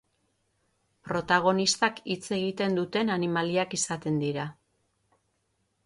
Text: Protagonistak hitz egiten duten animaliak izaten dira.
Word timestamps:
Protagonistak 1.09 2.01
hitz 2.15 2.23
egiten 2.39 2.79
duten 2.81 3.15
animaliak 3.19 3.79
izaten 3.81 4.19
dira. 4.27 4.51